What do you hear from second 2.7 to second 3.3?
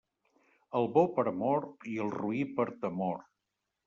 temor.